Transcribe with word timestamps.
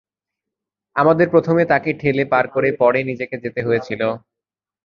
আমাদের 0.95 1.27
প্রথমে 1.33 1.63
তাকে 1.71 1.89
ঠেলে 1.99 2.23
পার 2.31 2.45
করে 2.55 2.69
পরে 2.81 2.99
নিজেকে 3.09 3.35
যেতে 3.43 3.61
হয়েছিল। 3.67 4.01